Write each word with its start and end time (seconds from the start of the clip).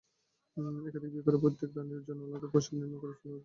একাধিক 0.87 1.11
বিয়ে 1.13 1.25
করায় 1.25 1.41
প্রত্যেক 1.43 1.69
রানীর 1.73 2.05
জন্য 2.07 2.19
আলাদা 2.25 2.47
প্রাসাদ 2.51 2.73
নির্মাণ 2.73 2.99
করেছিলেন 3.01 3.25
রামজীবন। 3.25 3.39